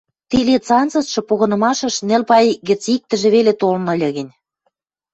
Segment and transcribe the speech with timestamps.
[0.29, 4.31] Тилец анзыцшы погынымашыш нӹл пай гӹц иктӹжӹ веле толын ыльы гӹнь